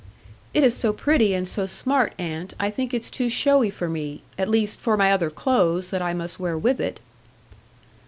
[0.51, 2.55] "It is so pretty and so smart, aunt.
[2.59, 6.39] I think it's too showy for me,—at least for my other clothes, that I must
[6.39, 6.99] wear with it.